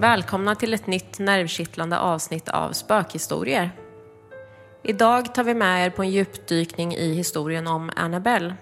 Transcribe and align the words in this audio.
Välkomna 0.00 0.54
till 0.54 0.74
ett 0.74 0.86
nytt 0.86 1.18
nervkittlande 1.18 1.98
avsnitt 1.98 2.48
av 2.48 2.72
Spökhistorier. 2.72 3.70
Idag 4.82 5.34
tar 5.34 5.44
vi 5.44 5.54
med 5.54 5.86
er 5.86 5.90
på 5.90 6.02
en 6.02 6.10
djupdykning 6.10 6.94
i 6.94 7.14
historien 7.14 7.66
om 7.66 7.90
Annabelle. 7.96 8.54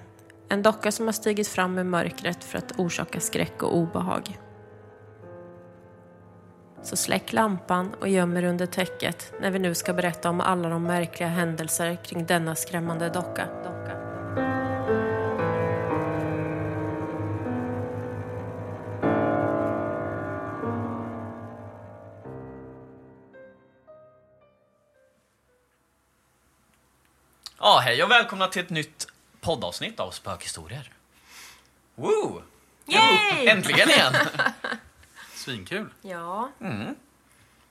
En 0.48 0.62
docka 0.62 0.92
som 0.92 1.06
har 1.06 1.12
stigit 1.12 1.48
fram 1.48 1.78
ur 1.78 1.84
mörkret 1.84 2.44
för 2.44 2.58
att 2.58 2.78
orsaka 2.78 3.20
skräck 3.20 3.62
och 3.62 3.76
obehag. 3.76 4.38
Så 6.82 6.96
släck 6.96 7.32
lampan 7.32 7.94
och 8.00 8.08
göm 8.08 8.36
er 8.36 8.44
under 8.44 8.66
täcket 8.66 9.32
när 9.40 9.50
vi 9.50 9.58
nu 9.58 9.74
ska 9.74 9.92
berätta 9.92 10.30
om 10.30 10.40
alla 10.40 10.68
de 10.68 10.82
märkliga 10.82 11.28
händelser 11.28 11.98
kring 12.04 12.26
denna 12.26 12.54
skrämmande 12.54 13.08
docka. 13.08 13.48
Ja, 27.58 27.78
hej 27.84 28.02
och 28.04 28.10
välkomna 28.10 28.48
till 28.48 28.62
ett 28.62 28.70
nytt 28.70 29.06
poddavsnitt 29.40 30.00
av 30.00 30.10
Spökhistorier. 30.10 30.92
Woo! 31.94 32.42
Yay! 32.86 33.46
Äntligen 33.48 33.88
igen! 33.90 34.14
Svinkul. 35.34 35.88
Ja, 36.02 36.50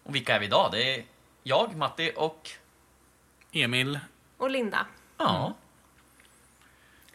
Och 0.04 0.16
vilka 0.16 0.36
är 0.36 0.40
vi 0.40 0.46
idag? 0.46 0.72
Det 0.72 0.96
är 0.98 1.06
jag, 1.44 1.76
Matti 1.76 2.14
och... 2.16 2.50
Emil. 3.52 4.00
och 4.38 4.50
Linda. 4.50 4.86
Ja, 5.18 5.54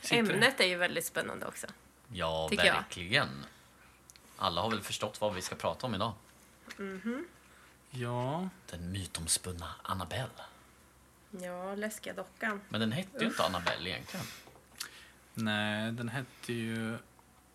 Sitter. 0.01 0.17
Ämnet 0.35 0.61
är 0.61 0.67
ju 0.67 0.77
väldigt 0.77 1.05
spännande 1.07 1.47
också. 1.47 1.67
ja 2.13 2.47
Tycker 2.51 2.65
jag. 2.65 2.75
verkligen. 2.75 3.47
Alla 4.37 4.61
har 4.61 4.71
väl 4.71 4.81
förstått 4.81 5.21
vad 5.21 5.35
vi 5.35 5.43
ska 5.43 5.55
prata 5.57 5.87
om 5.87 5.95
idag. 5.95 6.13
Ja, 7.91 8.49
Den 8.71 8.93
mytomspunna 8.93 9.75
Annabelle. 9.83 10.29
Ja, 11.41 11.75
läskiga 11.75 12.13
dockan. 12.15 12.61
Men 12.69 12.81
den 12.81 12.93
hette 12.93 13.19
ju 13.21 13.27
inte 13.27 13.45
Annabelle 13.45 13.91
egentligen. 13.91 14.27
nej, 15.35 15.93
den 15.93 16.09
hette 16.09 16.53
ju... 16.53 16.91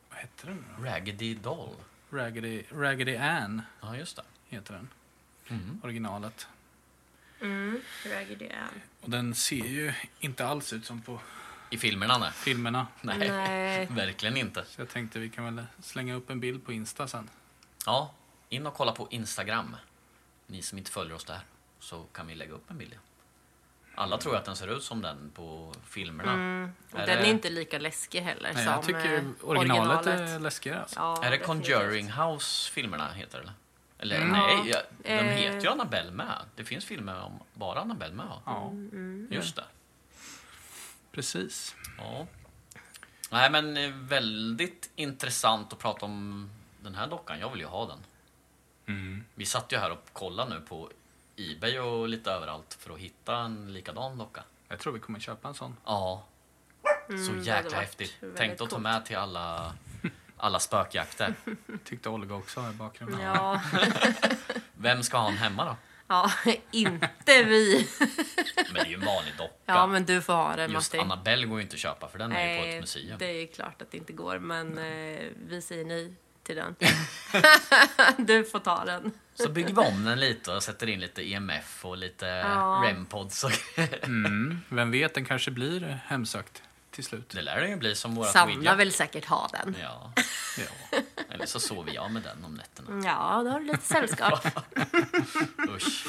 Vad 0.10 0.20
hette 0.20 0.48
den 0.48 0.66
då? 0.78 0.84
Raggedy 0.84 1.34
Doll. 1.36 1.76
Raggedy, 2.10 2.64
Raggedy 2.72 3.16
Ann 3.16 3.62
Ja, 3.82 3.98
just 3.98 4.16
det. 4.16 4.24
heter 4.48 4.74
den. 4.74 4.90
Mm. 5.48 5.82
Originalet. 5.84 6.48
Mm, 7.42 7.82
Raggedy 8.06 8.50
Ann. 8.50 8.82
Och 9.02 9.10
den 9.10 9.36
ser 9.36 9.66
ju 9.66 9.94
inte 10.20 10.46
alls 10.48 10.74
ut 10.74 10.86
som 10.86 11.02
på 11.02 11.20
I 11.70 11.78
filmerna, 11.78 12.18
nej. 12.18 12.32
filmerna. 12.32 12.88
Nej, 13.02 13.18
Nej. 13.30 13.86
verkligen 13.92 14.38
inte. 14.38 14.66
Så 14.66 14.82
jag 14.82 14.90
tänkte 14.90 15.20
vi 15.20 15.30
kan 15.30 15.56
väl 15.56 15.66
slänga 15.84 16.14
upp 16.16 16.30
en 16.30 16.40
bild 16.40 16.66
på 16.66 16.74
Insta 16.74 17.08
sen. 17.08 17.30
Ja, 17.86 18.14
in 18.50 18.66
och 18.68 18.74
kolla 18.74 18.92
på 18.92 19.08
Instagram. 19.12 19.76
Ni 20.48 20.62
som 20.62 20.78
inte 20.78 20.92
följer 20.92 21.16
oss 21.16 21.26
där, 21.26 21.40
så 21.80 22.04
kan 22.04 22.28
vi 22.28 22.36
lägga 22.36 22.54
upp 22.54 22.72
en 22.72 22.78
bild. 22.78 22.96
Alla 24.00 24.18
tror 24.18 24.36
att 24.36 24.46
den 24.46 24.56
ser 24.56 24.68
ut 24.78 24.84
som 24.84 25.02
den 25.02 25.32
på 25.36 25.74
filmerna. 25.86 26.34
Mm. 26.34 26.72
Och 26.92 27.00
Är 27.00 27.08
den 27.08 27.18
det- 27.18 27.28
är 27.28 27.30
inte 27.30 27.50
lika 27.50 27.80
läskig 27.80 28.22
heller 28.22 28.52
Nej, 28.54 28.64
som 28.64 28.74
jag 28.74 28.84
tycker 28.84 29.14
eh, 29.18 29.24
originalet, 29.44 30.08
är 30.08 30.40
läskigare 30.40 30.82
alltså. 30.82 31.00
Ja, 31.00 31.24
Är 31.24 31.32
det. 31.32 31.38
Conjuring 31.38 32.12
House 32.12 32.72
filmerna 32.72 33.12
heter 33.12 33.42
det? 33.42 33.52
Eller 34.00 34.16
Mm. 34.22 34.30
nej, 34.32 34.74
de 35.04 35.10
Eh. 35.14 35.24
heter 35.24 35.62
ju 35.62 35.68
Annabelle 35.68 36.12
med. 36.12 36.42
Det 36.56 36.64
finns 36.64 36.86
filmer 36.86 37.22
om 37.22 37.40
bara 37.54 37.80
Annabelle 37.80 38.14
med. 38.14 38.26
Ja, 38.46 38.72
Just 39.30 39.56
det. 39.56 39.64
precis. 41.12 41.76
Ja. 41.98 42.28
Nej 43.32 43.52
men 43.52 43.78
eh, 43.78 43.90
väldigt 43.92 44.90
intressant 44.96 45.74
att 45.74 45.80
prata 45.80 46.06
om 46.06 46.50
den 46.82 46.96
här 46.96 47.08
dockan. 47.08 47.40
Jag 47.40 47.50
vill 47.50 47.60
ju 47.60 47.66
ha 47.68 47.86
den. 47.88 48.00
Mm. 48.86 49.24
Vi 49.36 49.46
satt 49.46 49.72
ju 49.72 49.78
här 49.78 49.92
och 49.92 50.04
kollade 50.14 50.50
nu 50.56 50.62
på 50.62 50.90
Ebay 51.38 51.80
och 51.80 52.10
lite 52.10 52.32
överallt 52.32 52.78
för 52.80 52.94
att 52.94 53.00
hitta 53.00 53.38
en 53.38 53.74
likadan 53.74 54.18
docka. 54.18 54.44
Jag 54.68 54.80
tror 54.80 54.94
vi 54.94 55.00
kommer 55.00 55.20
köpa 55.20 55.48
en 55.48 55.54
sån. 55.54 55.76
Ja. 55.86 56.26
Så 57.08 57.14
Mm, 57.14 57.28
hade 57.38 57.44
jäkla 57.46 57.78
häftigt. 57.80 58.14
Tänkte 58.36 58.64
att 58.64 58.70
ta 58.70 58.78
med 58.78 59.06
till 59.06 59.18
alla, 59.18 59.74
alla 60.38 60.60
spökjakter. 60.60 61.34
Tyckte 61.84 62.10
Olga 62.10 62.36
också 62.36 62.60
här 62.62 62.72
i 62.72 62.74
bakgrunden. 62.74 63.22
Ja, 63.22 63.62
Vem 64.74 65.04
ska 65.04 65.18
ha 65.18 65.28
en 65.28 65.38
hemma 65.38 65.66
då? 65.66 65.76
ja, 66.08 66.32
inte 66.72 67.44
vi. 67.44 67.88
Men 68.56 68.74
det 68.74 68.80
är 68.80 68.86
ju 68.86 68.94
en 68.94 69.06
vanlig 69.06 69.34
docka. 69.38 69.54
Ja, 69.66 69.88
men 69.88 70.06
du 70.06 70.22
får 70.22 70.34
ha 70.34 70.56
den 70.56 70.72
Just 70.72 70.94
Matti. 70.94 71.04
Annabelle 71.04 71.46
går 71.46 71.58
ju 71.58 71.64
inte 71.64 71.74
att 71.74 71.80
köpa 71.80 72.08
för 72.08 72.20
den 72.20 72.32
är 72.32 72.50
ju 72.54 72.58
på 72.60 72.64
ett 72.64 72.70
Nej, 72.72 72.82
museum. 72.82 73.18
det 73.18 73.26
är 73.26 73.40
ju 73.42 73.48
klart 73.48 73.82
att 73.82 73.92
det 73.92 73.98
inte 73.98 74.14
går, 74.14 74.40
men 74.40 74.78
eh, 74.78 75.28
vi 75.48 75.62
säger 75.62 75.86
nej 75.86 76.14
till 76.48 76.56
den. 76.56 76.76
du 78.18 78.44
får 78.44 78.60
ta 78.60 78.86
den. 78.86 79.12
Så 79.36 79.50
bygger 79.50 79.74
vi 79.74 79.82
om 79.82 80.04
den 80.06 80.20
lite 80.20 80.52
och 80.52 80.64
sätter 80.64 80.90
in 80.90 81.00
lite 81.00 81.34
EMF 81.34 81.86
och 81.86 81.98
lite 81.98 82.26
Ja. 82.26 82.82
REM-pods. 82.86 83.44
och 83.44 83.52
Mm. 84.04 84.62
Vem 84.70 84.92
vet, 84.92 85.14
den 85.14 85.26
kanske 85.26 85.52
blir 85.52 86.00
hemsökt 86.06 86.62
till 86.92 87.04
slut. 87.04 87.30
Det 87.30 87.42
lär 87.42 87.62
den 87.62 87.70
ju 87.70 87.76
bli 87.76 87.96
som 87.96 88.16
vårat 88.16 88.32
Sanna 88.32 88.54
Ouija. 88.54 88.76
vill 88.76 88.92
säkert 88.92 89.26
ha 89.26 89.48
den. 89.52 89.76
Ja, 89.82 90.12
Ja. 90.58 91.00
eller 91.30 91.46
så 91.46 91.60
sover 91.60 91.92
jag 91.94 92.12
med 92.12 92.22
den 92.24 92.46
om 92.46 92.54
nätterna. 92.54 93.02
Ja, 93.06 93.42
då 93.44 93.50
har 93.52 93.60
du 93.60 93.66
lite 93.66 93.86
sällskap. 93.86 94.48
Usch. 95.76 96.06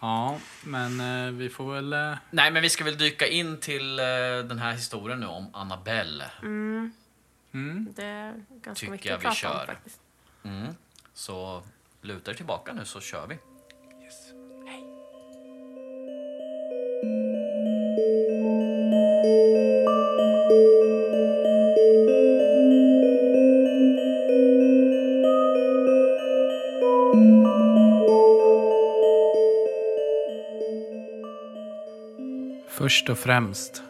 ja, 0.00 0.38
men 0.62 1.00
eh, 1.26 1.32
vi 1.32 1.48
får 1.48 1.74
väl... 1.74 1.92
Eh, 1.92 2.14
Nej, 2.30 2.50
men 2.50 2.62
vi 2.62 2.70
ska 2.70 2.84
väl 2.84 2.98
dyka 2.98 3.26
in 3.26 3.60
till 3.60 3.98
eh, 3.98 4.04
den 4.44 4.58
här 4.58 4.72
historien 4.72 5.20
nu 5.20 5.26
om 5.26 5.54
Annabelle. 5.54 6.24
mm. 6.42 6.92
Det 7.52 8.04
är 8.04 8.44
ganska 8.48 8.74
Tycker 8.74 8.90
mycket 8.92 9.06
jag 9.06 9.14
att 9.14 9.20
vi 9.20 9.24
prata 9.24 9.34
kör. 9.34 9.60
om 9.60 9.66
faktiskt. 9.66 10.00
Mm. 10.42 10.74
Så 11.14 11.62
luta 12.02 12.30
er 12.30 12.34
tillbaka 12.34 12.72
nu 12.72 12.84
så 12.84 13.00
kör 13.00 13.26
vi. 13.26 13.38
Yes. 14.04 14.32
Först 32.68 33.08
och 33.08 33.18
främst, 33.18 33.82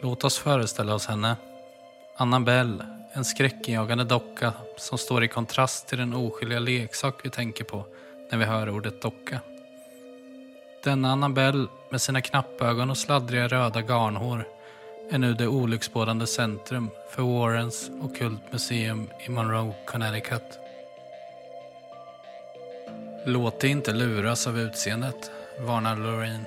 låt 0.00 0.24
oss 0.24 0.38
föreställa 0.38 0.94
oss 0.94 1.06
henne. 1.06 1.36
Annabelle, 2.22 2.86
en 3.12 3.24
skräckinjagande 3.24 4.04
docka 4.04 4.52
som 4.76 4.98
står 4.98 5.24
i 5.24 5.28
kontrast 5.28 5.88
till 5.88 5.98
den 5.98 6.14
oskyldiga 6.14 6.58
leksak 6.58 7.14
vi 7.22 7.30
tänker 7.30 7.64
på 7.64 7.84
när 8.30 8.38
vi 8.38 8.44
hör 8.44 8.70
ordet 8.70 9.02
docka. 9.02 9.40
Denna 10.84 11.12
Annabelle 11.12 11.66
med 11.90 12.00
sina 12.00 12.20
knappögon 12.20 12.90
och 12.90 12.98
sladdriga 12.98 13.48
röda 13.48 13.80
garnhår 13.80 14.48
är 15.10 15.18
nu 15.18 15.34
det 15.34 15.46
olycksbådande 15.46 16.26
centrum 16.26 16.90
för 17.10 17.22
Warrens 17.22 17.90
Ockult 18.02 18.52
Museum 18.52 19.10
i 19.26 19.30
Monroe, 19.30 19.74
Connecticut. 19.86 20.58
Låt 23.26 23.60
dig 23.60 23.70
inte 23.70 23.92
luras 23.92 24.46
av 24.46 24.58
utseendet, 24.58 25.30
varnar 25.60 25.96
Lorraine. 25.96 26.44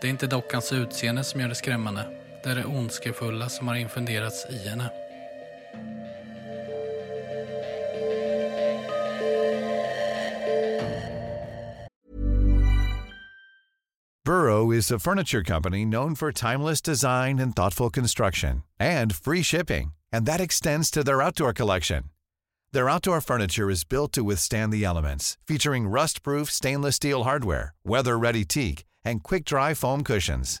Det 0.00 0.06
är 0.06 0.10
inte 0.10 0.26
dockans 0.26 0.72
utseende 0.72 1.24
som 1.24 1.40
gör 1.40 1.48
det 1.48 1.54
skrämmande. 1.54 2.27
Det 2.44 2.54
det 2.54 2.64
ondskefulla 2.64 3.48
som 3.48 3.68
har 3.68 3.76
infunderats 3.76 4.46
i 4.50 4.68
henne. 4.68 4.90
Burrow 14.24 14.70
is 14.70 14.90
a 14.90 14.98
furniture 14.98 15.42
company 15.42 15.84
known 15.86 16.14
for 16.14 16.32
timeless 16.32 16.82
design 16.82 17.38
and 17.38 17.56
thoughtful 17.56 17.90
construction 17.90 18.62
and 18.78 19.14
free 19.14 19.42
shipping, 19.42 19.92
and 20.12 20.26
that 20.26 20.40
extends 20.40 20.90
to 20.90 21.02
their 21.02 21.22
outdoor 21.22 21.54
collection. 21.54 22.04
Their 22.72 22.90
outdoor 22.90 23.22
furniture 23.22 23.70
is 23.70 23.84
built 23.84 24.12
to 24.12 24.22
withstand 24.22 24.70
the 24.70 24.84
elements, 24.84 25.38
featuring 25.46 25.88
rust-proof 25.88 26.50
stainless 26.50 26.96
steel 26.96 27.24
hardware, 27.24 27.74
weather-ready 27.84 28.44
teak, 28.44 28.84
and 29.02 29.22
quick-dry 29.22 29.72
foam 29.72 30.04
cushions. 30.04 30.60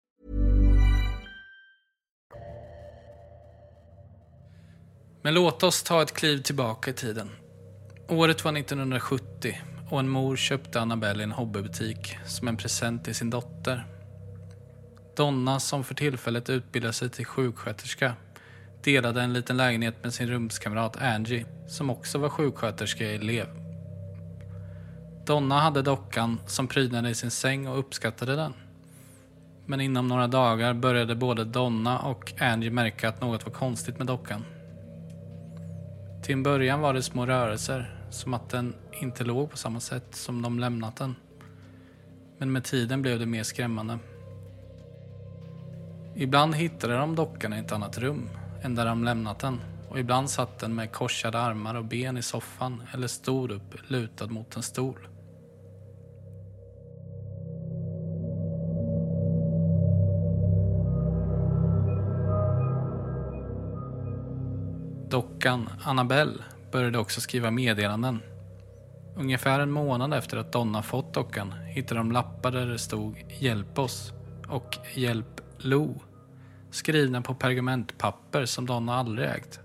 Men 5.23 5.33
låt 5.33 5.63
oss 5.63 5.83
ta 5.83 6.01
ett 6.01 6.13
kliv 6.13 6.41
tillbaka 6.41 6.91
i 6.91 6.93
tiden. 6.93 7.29
Året 8.07 8.45
var 8.45 8.57
1970 8.57 9.57
och 9.89 9.99
en 9.99 10.09
mor 10.09 10.35
köpte 10.35 10.81
Annabelle 10.81 11.19
i 11.19 11.23
en 11.23 11.31
hobbybutik 11.31 12.17
som 12.25 12.47
en 12.47 12.57
present 12.57 13.03
till 13.03 13.15
sin 13.15 13.29
dotter. 13.29 13.85
Donna, 15.15 15.59
som 15.59 15.83
för 15.83 15.95
tillfället 15.95 16.49
utbildade 16.49 16.93
sig 16.93 17.09
till 17.09 17.25
sjuksköterska, 17.25 18.13
delade 18.83 19.21
en 19.21 19.33
liten 19.33 19.57
lägenhet 19.57 20.03
med 20.03 20.13
sin 20.13 20.27
rumskamrat 20.27 20.97
Angie, 20.97 21.45
som 21.67 21.89
också 21.89 22.17
var 22.17 22.29
sjuksköterskeelev. 22.29 23.47
Donna 25.25 25.59
hade 25.59 25.81
dockan 25.81 26.39
som 26.47 26.67
prydnade 26.67 27.09
i 27.09 27.15
sin 27.15 27.31
säng 27.31 27.67
och 27.67 27.79
uppskattade 27.79 28.35
den. 28.35 28.53
Men 29.65 29.81
inom 29.81 30.07
några 30.07 30.27
dagar 30.27 30.73
började 30.73 31.15
både 31.15 31.43
Donna 31.43 31.99
och 31.99 32.33
Angie 32.39 32.71
märka 32.71 33.09
att 33.09 33.21
något 33.21 33.45
var 33.45 33.53
konstigt 33.53 33.97
med 33.97 34.07
dockan. 34.07 34.45
Till 36.21 36.33
en 36.33 36.43
början 36.43 36.81
var 36.81 36.93
det 36.93 37.03
små 37.03 37.25
rörelser, 37.25 37.95
som 38.09 38.33
att 38.33 38.49
den 38.49 38.73
inte 39.01 39.23
låg 39.23 39.51
på 39.51 39.57
samma 39.57 39.79
sätt 39.79 40.15
som 40.15 40.41
de 40.41 40.59
lämnat 40.59 40.95
den. 40.95 41.15
Men 42.37 42.51
med 42.51 42.63
tiden 42.63 43.01
blev 43.01 43.19
det 43.19 43.25
mer 43.25 43.43
skrämmande. 43.43 43.99
Ibland 46.15 46.55
hittade 46.55 46.97
de 46.97 47.15
dockan 47.15 47.53
i 47.53 47.59
ett 47.59 47.71
annat 47.71 47.97
rum 47.97 48.29
än 48.61 48.75
där 48.75 48.85
de 48.85 49.03
lämnat 49.03 49.39
den 49.39 49.59
och 49.89 49.99
ibland 49.99 50.29
satt 50.29 50.59
den 50.59 50.75
med 50.75 50.91
korsade 50.91 51.39
armar 51.39 51.75
och 51.75 51.85
ben 51.85 52.17
i 52.17 52.21
soffan 52.21 52.83
eller 52.93 53.07
stod 53.07 53.51
upp 53.51 53.75
lutad 53.87 54.27
mot 54.27 54.55
en 54.55 54.63
stol. 54.63 55.07
Dockan 65.41 65.69
Annabelle 65.83 66.43
började 66.71 66.97
också 66.99 67.21
skriva 67.21 67.51
meddelanden. 67.51 68.19
Ungefär 69.15 69.59
en 69.59 69.71
månad 69.71 70.13
efter 70.13 70.37
att 70.37 70.51
Donna 70.51 70.83
fått 70.83 71.13
dockan 71.13 71.53
hittade 71.53 71.99
de 71.99 72.11
lappar 72.11 72.51
där 72.51 72.65
det 72.65 72.79
stod 72.79 73.25
“Hjälp 73.39 73.79
oss” 73.79 74.13
och 74.47 74.77
“Hjälp 74.93 75.41
Lo. 75.57 76.01
skrivna 76.71 77.21
på 77.21 77.35
pergamentpapper 77.35 78.45
som 78.45 78.65
Donna 78.65 78.95
aldrig 78.95 79.29
ägt. 79.29 79.59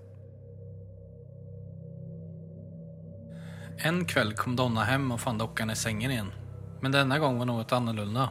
En 3.78 4.04
kväll 4.04 4.32
kom 4.32 4.56
Donna 4.56 4.84
hem 4.84 5.12
och 5.12 5.20
fann 5.20 5.38
dockan 5.38 5.70
i 5.70 5.76
sängen 5.76 6.10
igen. 6.10 6.32
Men 6.80 6.92
denna 6.92 7.18
gång 7.18 7.38
var 7.38 7.46
något 7.46 7.72
annorlunda. 7.72 8.30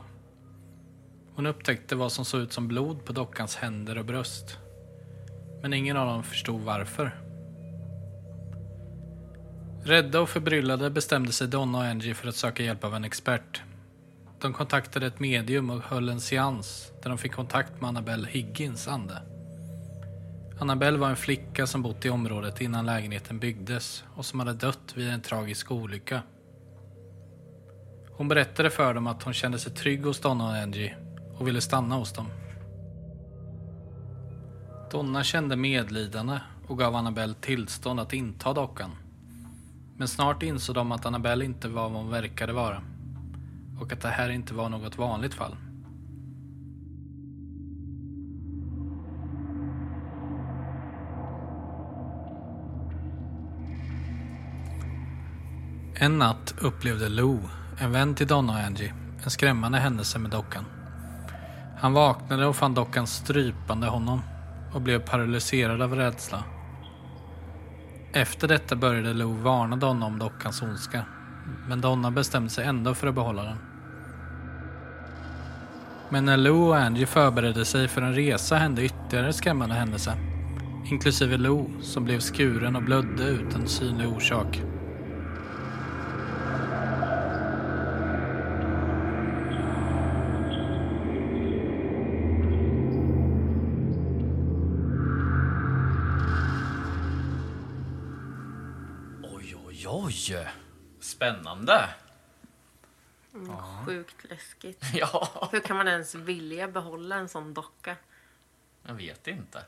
Hon 1.35 1.45
upptäckte 1.45 1.95
vad 1.95 2.11
som 2.11 2.25
såg 2.25 2.41
ut 2.41 2.53
som 2.53 2.67
blod 2.67 3.05
på 3.05 3.13
dockans 3.13 3.55
händer 3.55 3.97
och 3.97 4.05
bröst. 4.05 4.59
Men 5.61 5.73
ingen 5.73 5.97
av 5.97 6.07
dem 6.07 6.23
förstod 6.23 6.61
varför. 6.61 7.24
Rädda 9.87 10.21
och 10.21 10.29
förbryllade 10.29 10.89
bestämde 10.89 11.31
sig 11.31 11.47
Donna 11.47 11.77
och 11.77 11.83
Angie 11.83 12.13
för 12.13 12.27
att 12.27 12.35
söka 12.35 12.63
hjälp 12.63 12.83
av 12.83 12.95
en 12.95 13.03
expert. 13.03 13.61
De 14.41 14.53
kontaktade 14.53 15.07
ett 15.07 15.19
medium 15.19 15.69
och 15.69 15.81
höll 15.81 16.09
en 16.09 16.21
seans 16.21 16.91
där 17.03 17.09
de 17.09 17.17
fick 17.17 17.31
kontakt 17.31 17.81
med 17.81 17.87
Annabelle 17.87 18.27
Higgins 18.27 18.87
ande. 18.87 19.21
Annabelle 20.59 20.97
var 20.97 21.09
en 21.09 21.15
flicka 21.15 21.67
som 21.67 21.81
bott 21.81 22.05
i 22.05 22.09
området 22.09 22.61
innan 22.61 22.85
lägenheten 22.85 23.39
byggdes 23.39 24.03
och 24.15 24.25
som 24.25 24.39
hade 24.39 24.53
dött 24.53 24.93
vid 24.95 25.09
en 25.09 25.21
tragisk 25.21 25.71
olycka. 25.71 26.21
Hon 28.11 28.27
berättade 28.27 28.69
för 28.69 28.93
dem 28.93 29.07
att 29.07 29.23
hon 29.23 29.33
kände 29.33 29.59
sig 29.59 29.71
trygg 29.73 30.05
hos 30.05 30.19
Donna 30.19 30.45
och 30.45 30.55
Angie 30.55 30.97
och 31.37 31.47
ville 31.47 31.61
stanna 31.61 31.95
hos 31.95 32.13
dem. 32.13 32.27
Donna 34.91 35.23
kände 35.23 35.55
medlidande 35.55 36.39
och 36.67 36.77
gav 36.77 36.95
Annabelle 36.95 37.35
tillstånd 37.41 37.99
att 37.99 38.13
inta 38.13 38.53
dockan. 38.53 38.91
Men 39.97 40.07
snart 40.07 40.43
insåg 40.43 40.75
de 40.75 40.91
att 40.91 41.05
Annabelle 41.05 41.45
inte 41.45 41.67
var 41.67 41.89
vad 41.89 42.01
hon 42.01 42.09
verkade 42.09 42.53
vara 42.53 42.81
och 43.79 43.93
att 43.93 44.01
det 44.01 44.09
här 44.09 44.29
inte 44.29 44.53
var 44.53 44.69
något 44.69 44.97
vanligt 44.97 45.33
fall. 45.33 45.55
En 55.97 56.17
natt 56.17 56.55
upplevde 56.61 57.09
Lou, 57.09 57.39
en 57.79 57.91
vän 57.91 58.15
till 58.15 58.27
Donna 58.27 58.53
och 58.53 58.59
Angie, 58.59 58.93
en 59.23 59.29
skrämmande 59.29 59.77
händelse 59.77 60.19
med 60.19 60.31
dockan. 60.31 60.65
Han 61.77 61.93
vaknade 61.93 62.45
och 62.45 62.55
fann 62.55 62.73
dockan 62.73 63.07
strypande 63.07 63.87
honom 63.87 64.21
och 64.73 64.81
blev 64.81 64.99
paralyserad 64.99 65.81
av 65.81 65.95
rädsla. 65.95 66.43
Efter 68.15 68.47
detta 68.47 68.75
började 68.75 69.13
Lou 69.13 69.33
varna 69.33 69.75
Donna 69.75 70.05
om 70.05 70.19
dockans 70.19 70.61
ondska. 70.61 71.05
Men 71.67 71.81
Donna 71.81 72.11
bestämde 72.11 72.49
sig 72.49 72.65
ändå 72.65 72.93
för 72.93 73.07
att 73.07 73.15
behålla 73.15 73.43
den. 73.43 73.57
Men 76.09 76.25
när 76.25 76.37
Lou 76.37 76.67
och 76.67 76.77
Angie 76.77 77.05
förberedde 77.05 77.65
sig 77.65 77.87
för 77.87 78.01
en 78.01 78.15
resa 78.15 78.55
hände 78.55 78.85
ytterligare 78.85 79.33
skrämmande 79.33 79.75
händelser. 79.75 80.13
Inklusive 80.91 81.37
Lou 81.37 81.81
som 81.81 82.05
blev 82.05 82.19
skuren 82.19 82.75
och 82.75 82.83
blödde 82.83 83.23
utan 83.23 83.67
synlig 83.67 84.07
orsak. 84.07 84.61
Spännande! 101.33 101.89
Sjukt 103.85 104.23
läskigt. 104.29 104.83
Ja, 104.93 105.49
Hur 105.51 105.59
kan 105.59 105.77
man 105.77 105.87
ens 105.87 106.15
vilja 106.15 106.67
behålla 106.67 107.15
en 107.15 107.29
sån 107.29 107.53
docka? 107.53 107.95
jag 108.83 108.93
vet 108.93 109.27
inte. 109.27 109.65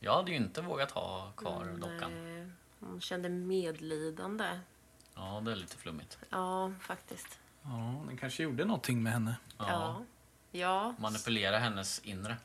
Jag 0.00 0.14
hade 0.14 0.30
ju 0.30 0.36
inte 0.36 0.62
vågat 0.62 0.90
ha 0.90 1.32
kvar 1.36 1.64
dockan. 1.64 2.24
Nej, 2.24 2.50
Hon 2.80 3.00
kände 3.00 3.28
medlidande. 3.28 4.60
Ja, 5.14 5.42
det 5.44 5.52
är 5.52 5.56
lite 5.56 5.76
flummigt. 5.76 6.18
Ja, 6.30 6.72
faktiskt. 6.80 7.38
Ja, 7.62 8.04
den 8.06 8.16
kanske 8.16 8.42
gjorde 8.42 8.64
någonting 8.64 9.02
med 9.02 9.12
henne. 9.12 9.36
Ja. 9.58 10.04
Ja. 10.50 10.94
Manipulera 10.98 11.58
hennes 11.58 12.00
inre. 12.00 12.36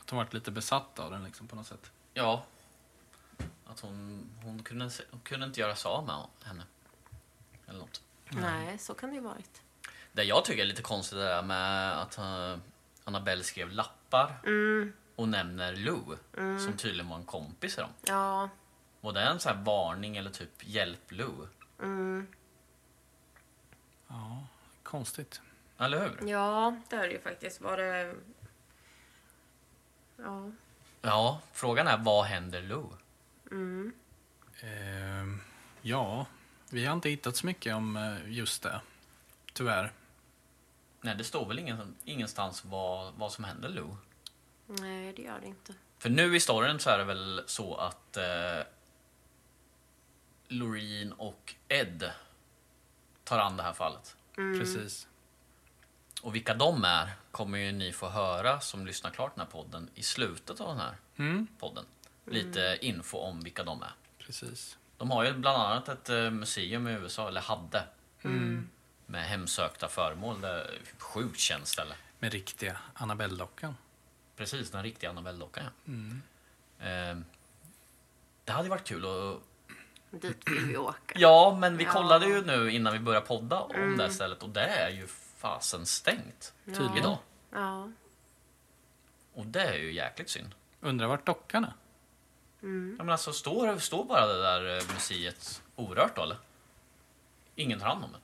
Att 0.00 0.10
hon 0.10 0.16
varit 0.16 0.34
lite 0.34 0.50
besatt 0.50 0.98
av 0.98 1.10
den 1.10 1.24
liksom 1.24 1.48
på 1.48 1.56
något 1.56 1.66
sätt. 1.66 1.90
Ja. 2.14 2.44
Att 3.66 3.80
hon, 3.80 4.28
hon, 4.44 4.62
kunde, 4.62 4.90
hon 5.10 5.20
kunde 5.20 5.46
inte 5.46 5.60
göra 5.60 5.74
sig 5.74 5.88
av 5.88 6.06
med 6.06 6.46
henne. 6.48 6.64
Eller 7.66 7.78
något. 7.78 8.02
Nej, 8.28 8.78
så 8.78 8.94
kan 8.94 9.08
det 9.10 9.14
ju 9.14 9.22
varit. 9.22 9.62
Det 10.12 10.24
jag 10.24 10.44
tycker 10.44 10.62
är 10.62 10.66
lite 10.66 10.82
konstigt 10.82 11.18
är 11.18 11.36
det 11.36 11.42
med 11.42 12.00
att 12.00 12.18
uh, 12.18 12.58
Annabelle 13.04 13.42
skrev 13.42 13.70
lappar 13.70 14.40
och 15.16 15.28
nämner 15.28 15.76
Lou, 15.76 16.16
som 16.34 16.76
tydligen 16.76 17.08
var 17.08 17.16
en 17.16 17.24
kompis 17.24 17.74
till 17.74 17.82
dem. 17.82 17.92
Ja. 18.02 18.48
Var 19.00 19.12
det 19.12 19.22
en 19.22 19.40
sån 19.40 19.56
här 19.56 19.64
varning 19.64 20.16
eller 20.16 20.30
typ 20.30 20.50
hjälp 20.60 21.12
Lou? 21.12 21.48
Ja, 24.08 24.46
konstigt. 24.82 25.40
Eller 25.78 26.00
hur? 26.00 26.28
Ja, 26.28 26.76
det 26.88 26.96
är 26.96 27.08
det 27.08 27.12
ju 27.12 27.20
faktiskt. 27.20 27.60
Var 27.60 27.76
det... 27.76 28.14
Ja. 30.16 30.50
Ja, 31.02 31.40
frågan 31.52 31.86
är 31.86 31.98
vad 31.98 32.24
händer 32.24 32.62
Lou? 32.62 32.86
Ehm, 34.60 35.40
ja, 35.82 36.26
vi 36.70 36.84
har 36.86 36.94
inte 36.94 37.08
hittat 37.08 37.36
så 37.36 37.46
mycket 37.46 37.74
om 37.74 37.96
eh, 37.96 38.32
just 38.32 38.62
det. 38.62 38.80
Tyvärr. 39.52 39.92
Nej, 41.00 41.14
det 41.16 41.24
står 41.24 41.46
väl 41.48 41.58
ingen, 41.58 41.94
ingenstans 42.04 42.64
vad, 42.64 43.14
vad 43.14 43.32
som 43.32 43.44
händer 43.44 43.68
Lou. 43.68 43.96
Nej, 44.66 45.12
det 45.12 45.22
gör 45.22 45.40
det 45.40 45.46
inte. 45.46 45.74
För 45.98 46.10
nu 46.10 46.36
i 46.36 46.40
storyn 46.40 46.78
så 46.78 46.90
är 46.90 46.98
det 46.98 47.04
väl 47.04 47.42
så 47.46 47.74
att 47.76 48.16
eh, 48.16 48.62
Loreen 50.48 51.12
och 51.12 51.54
Ed 51.68 52.10
tar 53.24 53.38
an 53.38 53.56
det 53.56 53.62
här 53.62 53.72
fallet. 53.72 54.16
Precis. 54.34 55.08
Och 56.22 56.34
vilka 56.34 56.54
de 56.54 56.84
är 56.84 57.10
kommer 57.30 57.58
ju 57.58 57.72
ni 57.72 57.92
få 57.92 58.08
höra 58.08 58.60
som 58.60 58.86
lyssnar 58.86 59.10
klart 59.10 59.34
den 59.34 59.44
här 59.46 59.52
podden 59.52 59.90
i 59.94 60.02
slutet 60.02 60.60
av 60.60 60.68
den 60.68 60.78
här 60.78 60.96
Mm. 61.16 61.46
podden. 61.58 61.84
Lite 62.24 62.78
info 62.80 63.18
om 63.18 63.40
vilka 63.40 63.64
de 63.64 63.82
är. 63.82 63.92
Precis. 64.18 64.78
De 64.96 65.10
har 65.10 65.24
ju 65.24 65.32
bland 65.32 65.62
annat 65.62 65.88
ett 65.88 66.08
eh, 66.08 66.30
museum 66.30 66.88
i 66.88 66.92
USA, 66.92 67.28
eller 67.28 67.40
hade. 67.40 67.84
Med 69.06 69.24
hemsökta 69.24 69.88
föremål. 69.88 70.40
Det 70.40 70.48
är 70.48 70.64
ett 70.64 71.02
sjukt 71.02 71.40
känt 71.40 71.66
ställe. 71.66 71.94
Med 72.18 72.32
riktiga 72.32 72.76
Annabelle-dockan. 72.94 73.76
Precis, 74.36 74.70
den 74.70 74.82
riktiga 74.82 75.10
Annabelle-dockan 75.10 75.64
ja. 75.84 75.90
Eh, 76.86 77.16
det 78.44 78.52
hade 78.52 78.68
varit 78.68 78.84
kul 78.84 79.04
att... 79.04 79.42
Dit 80.22 80.48
vill 80.50 80.64
vi 80.66 80.76
åka. 80.76 81.18
Ja, 81.18 81.56
men 81.60 81.76
vi 81.76 81.84
Ja. 81.84 81.92
kollade 81.92 82.26
ju 82.26 82.44
nu 82.44 82.70
innan 82.70 82.92
vi 82.92 82.98
började 82.98 83.26
podda 83.26 83.60
om 83.60 83.96
det 83.96 84.02
här 84.02 84.10
stället 84.10 84.42
och 84.42 84.48
det 84.48 84.66
är 84.66 84.90
ju 84.90 85.06
fasen 85.36 85.86
stängt 85.86 86.52
Tydligen. 86.64 86.96
idag. 86.96 87.18
Ja. 87.50 87.90
Och 89.34 89.46
det 89.46 89.62
är 89.62 89.78
ju 89.78 89.92
jäkligt 89.92 90.30
synd. 90.30 90.54
Undrar 90.80 91.06
vart 91.06 91.26
dockan 91.26 91.64
är? 91.64 91.72
Ja, 92.62 92.68
men 93.04 93.08
alltså, 93.10 93.32
står, 93.32 93.78
står 93.78 94.04
bara 94.04 94.26
det 94.26 94.42
där 94.42 94.76
eh, 94.78 94.82
museet 94.94 95.62
orört 95.76 96.16
då 96.16 96.22
eller? 96.22 96.36
Ingen 97.54 97.80
tar 97.80 97.86
hand 97.86 98.04
om 98.04 98.12
det. 98.12 98.18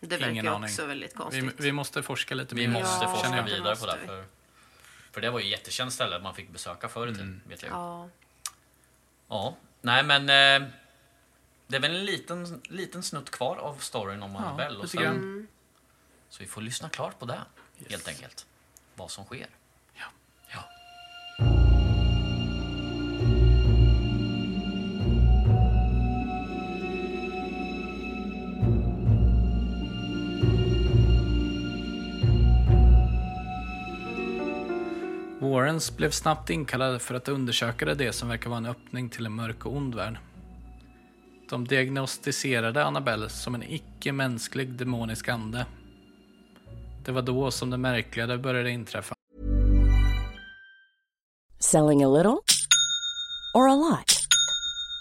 Det 0.00 0.16
verkar 0.16 0.30
Ingen 0.30 0.44
ju 0.44 0.50
aning. 0.50 0.64
också 0.64 0.86
väldigt 0.86 1.12
Vi, 1.12 1.16
konstigt. 1.16 1.54
vi 1.60 1.72
måste 1.72 2.02
forska 2.02 2.34
lite 2.34 2.54
Vi 2.54 2.68
mer. 2.68 2.80
måste 2.80 3.04
Ja, 3.04 3.10
forska 3.10 3.30
det 3.30 3.42
vidare 3.42 3.76
på 3.76 3.86
måste 3.86 3.86
det. 3.96 4.00
vi. 4.00 4.06
För, 4.06 4.24
för 5.10 5.20
det 5.20 5.30
var 5.30 5.38
ju 5.40 5.44
ett 5.44 5.50
jättekänt 5.50 5.92
ställe 5.92 6.18
man 6.18 6.34
fick 6.34 6.50
besöka 6.50 6.88
förr 6.88 7.06
i 7.06 7.12
tiden. 7.12 7.40
Vet 7.48 7.62
jag. 7.62 7.72
Ja. 7.72 8.08
Ja. 9.28 9.56
Nej 9.80 10.02
men 10.04 10.22
eh, 10.22 10.68
det 11.66 11.76
är 11.76 11.80
väl 11.80 11.94
en 11.96 12.04
liten, 12.04 12.62
liten 12.68 13.02
snutt 13.02 13.30
kvar 13.30 13.56
av 13.56 13.74
storyn 13.78 14.22
om 14.22 14.36
Annabelle. 14.36 14.76
och 14.76 14.84
lite 14.84 14.96
sen, 14.96 15.02
grann. 15.02 15.48
Så 16.28 16.42
vi 16.42 16.48
får 16.48 16.60
lyssna 16.60 16.88
klart 16.88 17.18
på 17.18 17.24
det 17.26 17.40
helt 17.88 18.08
enkelt. 18.08 18.46
Vad 18.94 19.10
som 19.10 19.24
sker. 19.24 19.46
Warrens 35.48 35.96
blev 35.96 36.10
snabbt 36.10 36.50
inkallade 36.50 36.98
för 36.98 37.14
att 37.14 37.28
undersöka 37.28 37.94
det 37.94 38.12
som 38.12 38.28
verkar 38.28 38.50
vara 38.50 38.58
en 38.58 38.66
öppning 38.66 39.08
till 39.08 39.26
en 39.26 39.32
mörk 39.32 39.66
och 39.66 39.76
ond 39.76 39.94
värld. 39.94 40.18
De 41.50 41.66
diagnostiserade 41.66 42.84
Annabelle 42.84 43.28
som 43.28 43.54
en 43.54 43.62
icke-mänsklig 43.62 44.72
demonisk 44.72 45.28
ande. 45.28 45.66
Det 47.04 47.12
var 47.12 47.22
då 47.22 47.50
som 47.50 47.70
det 47.70 47.76
märkliga 47.76 48.38
började 48.38 48.70
inträffa. 48.70 49.14
Selling 51.58 52.04
a 52.04 52.08
little 52.08 52.38
or 53.54 53.68
a 53.68 53.74
lot? 53.74 54.17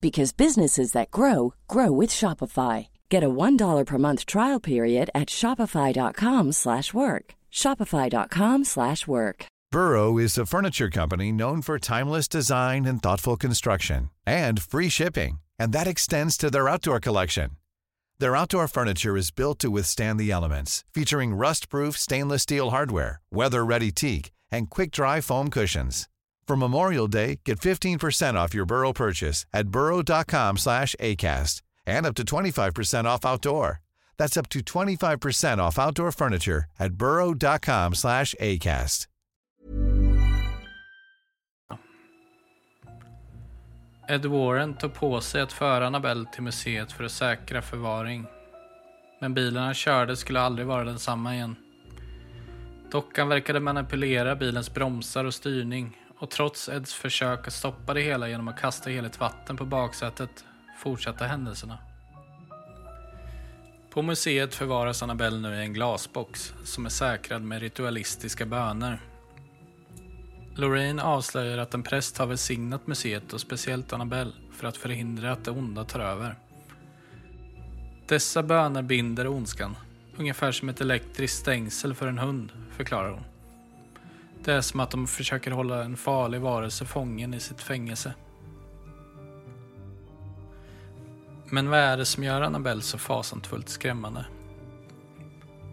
because 0.00 0.32
businesses 0.32 0.92
that 0.92 1.10
grow 1.10 1.54
grow 1.68 1.90
with 1.92 2.10
Shopify. 2.10 2.88
Get 3.10 3.22
a 3.22 3.28
$1 3.28 3.86
per 3.86 3.98
month 3.98 4.26
trial 4.26 4.60
period 4.60 5.10
at 5.14 5.28
Shopify.com 5.28 6.52
slash 6.52 6.94
work. 6.94 7.34
Shopify.com 7.52 8.64
slash 8.64 9.06
work. 9.06 9.46
Burrow 9.72 10.18
is 10.18 10.36
a 10.36 10.44
furniture 10.44 10.90
company 10.90 11.30
known 11.30 11.62
for 11.62 11.78
timeless 11.78 12.26
design 12.26 12.86
and 12.86 13.00
thoughtful 13.00 13.36
construction 13.36 14.10
and 14.26 14.60
free 14.60 14.88
shipping, 14.88 15.38
and 15.60 15.72
that 15.72 15.86
extends 15.86 16.36
to 16.36 16.50
their 16.50 16.68
outdoor 16.68 16.98
collection. 16.98 17.50
Their 18.18 18.36
outdoor 18.36 18.68
furniture 18.68 19.16
is 19.16 19.30
built 19.30 19.58
to 19.60 19.70
withstand 19.70 20.18
the 20.20 20.30
elements, 20.30 20.84
featuring 20.92 21.34
rust-proof 21.34 21.96
stainless 21.96 22.42
steel 22.42 22.70
hardware, 22.70 23.20
weather-ready 23.32 23.92
teak, 23.92 24.30
and 24.50 24.68
quick-dry 24.68 25.20
foam 25.20 25.48
cushions. 25.50 26.09
For 26.50 26.56
Memorial 26.56 27.06
Day, 27.06 27.38
get 27.44 27.60
15% 27.60 28.34
off 28.34 28.56
your 28.56 28.66
Burrow 28.66 28.92
purchase 28.92 29.46
at 29.52 29.68
burrow.com/acast 29.68 31.62
and 31.86 32.06
up 32.06 32.16
to 32.16 32.24
25% 32.24 33.06
off 33.06 33.24
outdoor. 33.24 33.80
That's 34.18 34.40
up 34.40 34.48
to 34.48 34.60
25% 34.60 35.60
off 35.60 35.78
outdoor 35.78 36.12
furniture 36.12 36.64
at 36.78 36.92
burrow.com/acast. 36.92 39.08
Ed 44.08 44.26
Warren 44.26 44.74
tog 44.74 44.94
på 44.94 45.20
sig 45.20 45.40
att 45.40 45.52
föra 45.52 45.86
Annabelle 45.86 46.26
till 46.32 46.42
museet 46.42 46.92
för 46.92 47.04
att 47.04 47.12
säkra 47.12 47.62
förvaring. 47.62 48.26
Men 49.20 49.34
bilen 49.34 49.62
han 49.62 49.74
körde 49.74 50.16
skulle 50.16 50.40
aldrig 50.40 50.66
vara 50.66 50.84
densamma 50.84 51.34
igen. 51.34 51.56
Dockan 52.92 53.28
verkade 53.28 53.60
manipulera 53.60 54.36
bilens 54.36 54.74
bromsar 54.74 55.24
och 55.24 55.34
styrning 55.34 55.99
och 56.20 56.30
trots 56.30 56.68
Eds 56.68 56.94
försök 56.94 57.46
att 57.46 57.52
stoppa 57.52 57.94
det 57.94 58.00
hela 58.00 58.28
genom 58.28 58.48
att 58.48 58.60
kasta 58.60 58.90
heligt 58.90 59.20
vatten 59.20 59.56
på 59.56 59.64
baksätet 59.64 60.44
fortsatte 60.78 61.24
händelserna. 61.24 61.78
På 63.90 64.02
museet 64.02 64.54
förvaras 64.54 65.02
Annabelle 65.02 65.38
nu 65.38 65.54
i 65.54 65.60
en 65.60 65.72
glasbox 65.72 66.54
som 66.64 66.86
är 66.86 66.90
säkrad 66.90 67.42
med 67.42 67.60
ritualistiska 67.60 68.46
böner. 68.46 69.00
Lorraine 70.54 71.00
avslöjar 71.00 71.58
att 71.58 71.74
en 71.74 71.82
präst 71.82 72.18
har 72.18 72.26
välsignat 72.26 72.86
museet 72.86 73.32
och 73.32 73.40
speciellt 73.40 73.92
Annabelle 73.92 74.32
för 74.52 74.66
att 74.66 74.76
förhindra 74.76 75.32
att 75.32 75.44
det 75.44 75.50
onda 75.50 75.84
tar 75.84 76.00
över. 76.00 76.38
Dessa 78.08 78.42
böner 78.42 78.82
binder 78.82 79.26
ondskan, 79.26 79.76
ungefär 80.16 80.52
som 80.52 80.68
ett 80.68 80.80
elektriskt 80.80 81.38
stängsel 81.38 81.94
för 81.94 82.06
en 82.06 82.18
hund, 82.18 82.52
förklarar 82.76 83.10
hon. 83.10 83.24
Det 84.44 84.52
är 84.52 84.60
som 84.60 84.80
att 84.80 84.90
de 84.90 85.06
försöker 85.06 85.50
hålla 85.50 85.84
en 85.84 85.96
farlig 85.96 86.40
varelse 86.40 86.84
fången 86.84 87.34
i 87.34 87.40
sitt 87.40 87.60
fängelse. 87.60 88.14
Men 91.44 91.70
vad 91.70 91.78
är 91.78 91.96
det 91.96 92.04
som 92.04 92.24
gör 92.24 92.42
Annabelle 92.42 92.82
så 92.82 92.98
fasansfullt 92.98 93.68
skrämmande? 93.68 94.26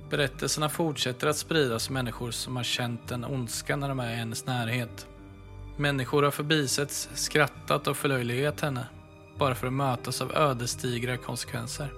Berättelserna 0.09 0.69
fortsätter 0.69 1.27
att 1.27 1.37
spridas 1.37 1.87
av 1.87 1.93
människor 1.93 2.31
som 2.31 2.55
har 2.55 2.63
känt 2.63 3.11
en 3.11 3.25
ondska 3.25 3.75
när 3.75 3.89
de 3.89 3.99
är 3.99 4.11
i 4.11 4.15
hennes 4.15 4.45
närhet. 4.45 5.07
Människor 5.77 6.23
har 6.23 6.31
förbisetts, 6.31 7.09
skrattat 7.13 7.87
och 7.87 7.97
förlöjligat 7.97 8.61
henne 8.61 8.87
bara 9.37 9.55
för 9.55 9.67
att 9.67 9.73
mötas 9.73 10.21
av 10.21 10.31
ödesdigra 10.31 11.17
konsekvenser. 11.17 11.93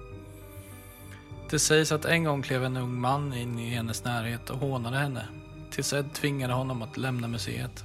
Det 1.50 1.58
sägs 1.58 1.92
att 1.92 2.04
en 2.04 2.24
gång 2.24 2.42
klev 2.42 2.64
en 2.64 2.76
ung 2.76 3.00
man 3.00 3.32
in 3.32 3.58
i 3.58 3.70
hennes 3.70 4.04
närhet 4.04 4.50
och 4.50 4.58
hånade 4.58 4.96
henne 4.96 5.26
tills 5.70 5.92
Ed 5.92 6.12
tvingade 6.12 6.54
honom 6.54 6.82
att 6.82 6.96
lämna 6.96 7.28
museet. 7.28 7.84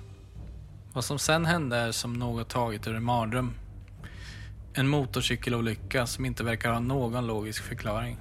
Vad 0.93 1.05
som 1.05 1.19
sen 1.19 1.45
hände 1.45 1.77
är 1.77 1.91
som 1.91 2.13
något 2.13 2.49
taget 2.49 2.87
ur 2.87 2.95
en 2.95 3.03
mardröm. 3.03 3.53
En 4.73 4.87
motorcykelolycka 4.87 6.07
som 6.07 6.25
inte 6.25 6.43
verkar 6.43 6.71
ha 6.71 6.79
någon 6.79 7.27
logisk 7.27 7.63
förklaring. 7.63 8.17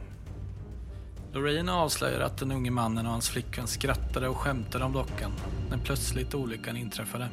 Lorraine 1.33 1.69
avslöjar 1.69 2.21
att 2.21 2.39
den 2.39 2.53
unge 2.53 2.71
mannen 2.71 3.07
och 3.07 3.13
hans 3.13 3.29
flickvän 3.29 3.67
skrattade 3.67 4.29
och 4.29 4.37
skämtade 4.37 4.85
om 4.85 4.93
dockan 4.93 5.33
när 5.71 5.79
plötsligt 5.79 6.35
olyckan 6.35 6.77
inträffade. 6.77 7.29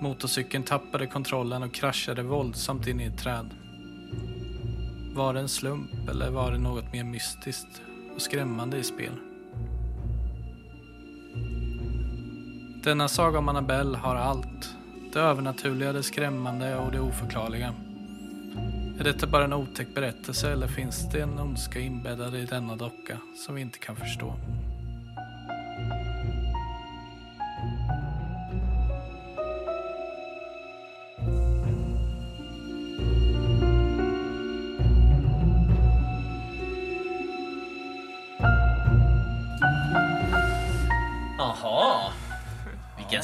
Motorcykeln 0.00 0.64
tappade 0.64 1.06
kontrollen 1.06 1.62
och 1.62 1.74
kraschade 1.74 2.22
våldsamt 2.22 2.86
in 2.86 3.00
i 3.00 3.04
ett 3.04 3.18
träd. 3.18 3.50
Var 5.14 5.34
det 5.34 5.40
en 5.40 5.48
slump 5.48 6.08
eller 6.10 6.30
var 6.30 6.52
det 6.52 6.58
något 6.58 6.92
mer 6.92 7.04
mystiskt 7.04 7.82
och 8.14 8.22
skrämmande 8.22 8.76
i 8.76 8.84
spel? 8.84 9.33
Denna 12.84 13.08
saga 13.08 13.38
om 13.38 13.48
Annabelle 13.48 13.98
har 13.98 14.16
allt. 14.16 14.74
Det 15.12 15.20
övernaturliga, 15.20 15.92
det 15.92 16.02
skrämmande 16.02 16.76
och 16.76 16.92
det 16.92 17.00
oförklarliga. 17.00 17.74
Är 18.98 19.04
detta 19.04 19.26
bara 19.26 19.44
en 19.44 19.52
otäck 19.52 19.94
berättelse 19.94 20.52
eller 20.52 20.66
finns 20.66 21.10
det 21.12 21.20
en 21.20 21.38
ondska 21.38 21.80
inbäddad 21.80 22.34
i 22.34 22.44
denna 22.44 22.76
docka 22.76 23.18
som 23.36 23.54
vi 23.54 23.60
inte 23.60 23.78
kan 23.78 23.96
förstå? 23.96 24.34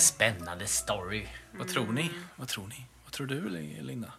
Spännande 0.00 0.66
story. 0.66 1.26
Vad 1.52 1.68
tror 1.68 1.92
ni? 1.92 2.10
Vad 2.36 2.48
tror 2.48 2.66
ni? 2.66 2.86
Vad 3.04 3.12
tror 3.12 3.26
du, 3.26 3.48
Linda? 3.82 4.12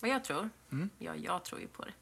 Vad 0.00 0.10
jag 0.10 0.24
tror? 0.24 0.50
Ja, 0.98 1.14
jag 1.14 1.44
tror 1.44 1.60
ju 1.60 1.68
på 1.68 1.84
det. 1.84 1.92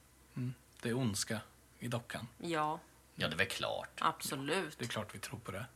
Det 0.82 0.88
är 0.88 0.96
ondska 0.98 1.40
i 1.78 1.88
dockan. 1.88 2.28
Ja, 2.38 2.80
Ja, 3.14 3.28
det 3.28 3.34
är 3.34 3.38
väl 3.38 3.46
klart. 3.46 3.98
absolut. 4.00 4.78
Det 4.78 4.84
är 4.84 4.88
klart 4.88 5.14
vi 5.14 5.18
tror 5.18 5.38
på 5.38 5.50
det. 5.52 5.66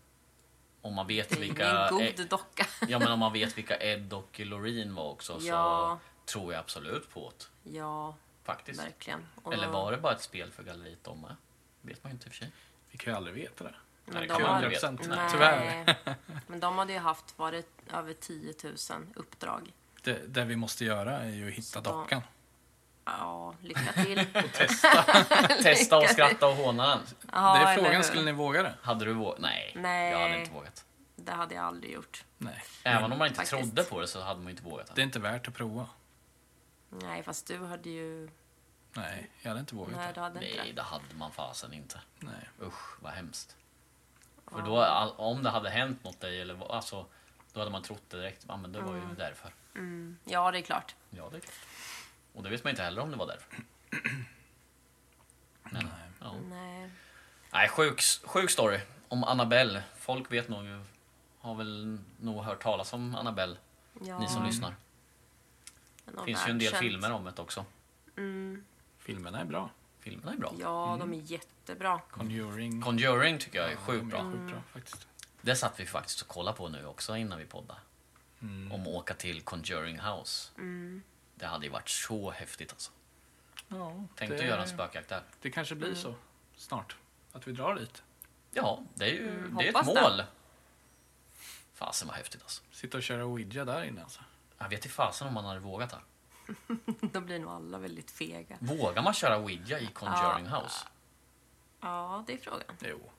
Om 0.81 0.95
man 0.95 1.07
vet 1.07 1.29
Det 1.29 1.35
är 1.37 1.41
vilka... 1.41 1.89
en 1.89 1.95
god 2.17 2.29
docka. 2.29 2.67
Ja, 2.89 2.99
men 2.99 3.13
om 3.13 3.19
man 3.19 3.33
vet 3.33 3.59
vilka 3.59 3.77
Ed 3.81 4.13
och 4.13 4.41
Loreen 4.41 4.95
var 4.95 5.05
också 5.11 5.39
Ja. 5.41 5.99
så 6.27 6.33
tror 6.33 6.53
jag 6.53 6.61
absolut 6.61 7.11
på 7.11 7.33
det. 7.39 7.71
Ja, 7.77 8.17
Faktiskt. 8.45 8.81
verkligen. 8.83 9.27
Och- 9.43 9.55
Eller 9.55 9.69
var 9.69 9.93
det 9.93 9.99
bara 9.99 10.13
ett 10.15 10.23
spel 10.23 10.53
för 10.53 10.63
galleriet 10.63 11.05
de 11.05 11.21
med? 11.21 11.37
vet 11.83 12.05
man 12.05 12.11
ju 12.13 12.15
inte 12.15 12.27
i 12.27 12.29
och 12.29 12.33
för 12.33 12.39
sig. 12.39 12.53
Vi 12.91 12.99
kan 12.99 13.13
ju 13.13 13.17
aldrig 13.17 13.35
veta 13.37 13.65
det. 13.65 13.75
Men 14.07 14.21
de 14.23 14.29
kan 14.29 14.43
man 14.43 14.51
har- 14.51 14.57
aldrig 14.57 14.73
veta. 14.73 14.91
Nej. 14.91 15.29
Tyvärr. 15.33 15.97
Men 16.47 16.61
de 16.61 16.79
hade 16.79 16.93
ju 16.93 16.99
haft 16.99 17.39
varit 17.39 17.69
över 17.93 18.13
10 18.13 18.55
000 18.65 18.75
uppdrag. 19.15 19.73
det. 20.03 20.35
Det 20.35 20.45
vi 20.45 20.57
måste 20.57 20.85
göra 20.85 21.19
är 21.19 21.29
ju 21.31 21.49
att 21.49 21.55
hitta 21.55 21.81
dockan. 21.81 22.23
Ja, 23.05 23.55
lycka 23.61 23.93
till. 23.93 24.27
Testa 25.63 25.99
och 25.99 26.05
skratta 26.09 26.47
och 26.47 26.57
håna 26.57 26.89
den. 26.89 26.99
Ja, 27.33 27.59
det 27.59 27.65
är 27.71 27.75
frågan, 27.77 28.05
skulle 28.05 28.23
ni 28.25 28.33
våga 28.33 28.63
det? 28.63 28.75
Hade 28.83 29.05
du 29.05 29.13
vågat? 29.13 29.39
Nej, 29.41 29.73
Nej. 29.77 30.13
jag 30.13 30.21
hade 30.21 30.39
inte 30.41 30.53
vågat. 30.53 30.85
Det 31.17 31.33
hade 31.33 31.55
jag 31.55 31.65
aldrig 31.65 31.93
gjort. 31.93 32.25
Nej. 32.39 32.65
Även 32.85 33.13
om 33.13 33.19
man 33.19 33.29
inte 33.29 33.37
Faktiskt. 33.37 33.61
trodde 33.63 33.83
på 33.83 34.01
det 34.01 34.07
så 34.07 34.23
hade 34.23 34.41
man 34.41 34.51
inte 34.51 34.63
vågat 34.63 34.95
Det 34.95 35.01
är 35.01 35.05
inte 35.05 35.19
värt 35.19 35.49
att 35.49 35.55
prova. 35.55 35.89
Nej, 36.89 37.23
fast 37.23 37.47
du 37.47 37.59
hade 37.67 37.91
ju... 37.91 38.31
Nej, 38.93 39.31
jag 39.43 39.49
hade 39.51 39.61
inte 39.61 39.75
vågat 39.75 39.97
Nej, 39.97 40.13
det. 40.15 40.21
hade 40.21 40.41
Nej, 40.41 40.73
det 40.77 40.83
hade 40.83 41.05
man 41.15 41.33
fasen 41.33 41.73
inte. 41.73 42.01
Nej. 42.19 42.49
Usch, 42.63 43.03
vad 43.03 43.13
hemskt. 43.13 43.57
För 44.51 44.63
då, 44.63 44.85
om 45.17 45.43
det 45.43 45.51
hade 45.51 45.71
hänt 45.71 46.05
något 46.05 46.21
dig, 46.21 46.41
eller 46.41 46.55
vad- 46.55 46.71
alltså, 46.71 47.07
då 47.53 47.61
hade 47.61 47.71
man 47.71 47.83
trott 47.83 48.03
det 48.11 48.17
direkt. 48.17 48.45
Ja, 48.49 48.57
men 48.57 48.73
det 48.73 48.81
var 48.81 48.95
ju 48.95 49.01
därför. 49.19 49.53
Ja, 50.25 50.51
det 50.51 50.59
är 50.59 50.63
klart. 50.63 50.95
Ja, 51.11 51.29
det 51.31 51.37
är 51.37 51.41
klart. 51.41 51.55
Och 52.33 52.43
det 52.43 52.49
vet 52.51 52.65
man 52.65 52.71
inte 52.71 52.83
heller 52.83 53.03
om 53.03 53.11
det 53.11 53.17
var 53.17 53.27
därför. 53.27 53.55
Men, 55.63 55.89
ja. 56.21 56.35
Nej. 56.51 56.91
Nej, 57.53 57.69
sjuk, 57.69 58.01
sjuk 58.25 58.51
story 58.51 58.81
om 59.09 59.25
Annabelle. 59.25 59.83
Folk 59.97 60.33
vet 60.33 60.49
nog, 60.49 60.65
har 61.39 61.55
väl 61.55 61.99
nog 62.21 62.45
hört 62.45 62.63
talas 62.63 62.93
om 62.93 63.15
Annabelle, 63.15 63.57
Ja, 64.01 64.19
ni 64.19 64.29
som 64.29 64.45
lyssnar. 64.47 64.75
men 66.05 66.17
Det 66.17 66.25
finns 66.25 66.47
ju 66.47 66.51
en 66.51 66.59
del 66.59 66.73
världskänt. 66.73 66.93
filmer 66.93 67.13
om 67.13 67.25
det 67.25 67.39
också. 67.43 67.65
Filmerna 68.99 69.41
är 69.41 69.45
bra. 69.45 69.71
Filmerna 70.07 70.33
är 70.33 70.37
bra. 70.37 70.55
Ja, 70.59 70.97
de 71.01 71.13
är 71.15 71.17
jättebra. 71.17 72.01
Conjuring. 72.11 72.83
Conjuring 72.83 73.39
tycker 73.39 73.59
jag 73.59 73.67
är 73.69 73.73
Ja, 73.73 73.79
sjukt 73.79 74.07
bra. 74.07 74.33
Sjukt 74.33 74.51
bra 74.53 74.63
faktiskt. 74.73 75.07
Det 75.41 75.57
satt 75.57 75.81
vi 75.81 75.87
faktiskt 75.87 76.21
och 76.23 76.29
kollade 76.29 76.57
på 76.57 76.69
nu 76.69 76.87
också 76.87 77.17
innan 77.17 77.39
vi 77.39 77.45
poddade. 77.45 77.81
Mm. 78.43 78.73
Om 78.73 78.81
att 78.81 78.87
åka 78.89 79.15
till 79.15 79.43
Conjuring 79.43 80.01
House. 80.01 80.51
Det 81.35 81.47
hade 81.47 81.67
ju 81.67 81.73
varit 81.73 81.89
så 81.89 82.31
häftigt 82.31 82.73
alltså. 82.73 82.91
Ja, 83.69 84.05
Tänk 84.17 84.31
det, 84.31 84.37
att 84.39 84.45
göra 84.45 84.63
en 84.63 84.69
spökjakt 84.69 85.09
där. 85.09 85.23
Det 85.43 85.51
kanske 85.51 85.75
blir 85.75 85.95
så 85.95 86.15
snart. 86.57 86.97
Att 87.33 87.49
vi 87.49 87.53
drar 87.53 87.75
dit. 87.75 88.03
Ja, 88.51 88.83
det 88.95 89.05
är 89.05 89.15
ju 89.15 89.29
Mm, 89.29 89.57
det 89.57 89.65
är 89.69 89.81
ett 89.81 89.87
det. 89.87 90.01
mål. 90.03 90.23
Fasen 91.75 92.09
vad 92.09 92.17
häftigt 92.17 92.43
alltså. 92.43 92.63
Sitta 92.71 92.97
och 92.97 93.03
köra 93.03 93.25
Ouija 93.25 93.65
där 93.65 93.85
inne 93.85 94.03
alltså. 94.03 94.21
Jag 94.59 94.69
vet 94.69 94.79
inte 94.79 94.89
fasen 94.89 95.29
om 95.29 95.35
man 95.35 95.45
hade 95.45 95.61
vågat 95.61 95.91
det. 95.91 95.99
Då 97.13 97.21
blir 97.21 97.39
nog 97.39 97.51
alla 97.51 97.79
väldigt 97.79 98.11
fega. 98.11 98.57
Vågar 98.61 99.03
man 99.03 99.15
köra 99.15 99.39
Ouija 99.39 99.81
i 99.81 99.87
Conjuring 99.87 100.47
House? 100.47 100.87
Ja, 101.81 102.25
det 102.27 102.33
är 102.33 102.39
frågan. 102.39 102.77
Jo, 102.81 103.11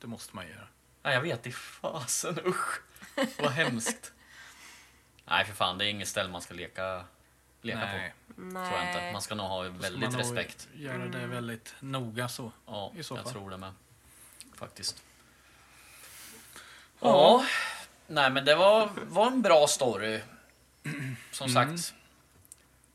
det 0.00 0.06
måste 0.06 0.36
man 0.36 0.48
göra. 0.48 0.66
Nej, 1.02 1.14
jag 1.14 1.20
vet 1.20 1.46
inte 1.46 1.58
fasen 1.58 2.38
usch. 2.46 2.80
Vad 3.38 3.50
hemskt. 3.52 4.12
Nej 5.24 5.44
för 5.44 5.52
fan, 5.54 5.78
det 5.78 5.84
är 5.84 5.88
inget 5.88 6.08
ställe 6.08 6.28
man 6.28 6.40
ska 6.42 6.54
leka, 6.54 7.04
leka 7.62 7.78
Nej, 7.78 8.14
på. 8.28 8.34
Tror 8.40 8.54
jag 8.54 8.64
inte. 8.88 9.00
Nej. 9.00 9.12
Man 9.12 9.22
ska 9.22 9.34
nog 9.34 9.46
ha 9.46 9.62
väldigt 9.62 10.00
man 10.00 10.12
nog 10.12 10.20
respekt. 10.20 10.68
göra 10.74 11.06
det 11.06 11.26
väldigt 11.26 11.74
noga 11.80 12.28
så. 12.28 12.52
Ja, 12.66 12.92
i 12.96 13.02
så 13.02 13.14
jag 13.16 13.22
fall. 13.24 13.32
tror 13.32 13.50
det 13.50 13.56
med. 13.56 13.72
Faktiskt. 14.54 15.02
Ja. 17.00 17.44
Nej 18.06 18.30
men 18.30 18.44
det 18.44 18.54
var, 18.54 18.90
var 19.08 19.26
en 19.26 19.42
bra 19.42 19.66
story. 19.66 20.20
Som 21.32 21.50
Mm. 21.50 21.78
sagt. 21.78 21.94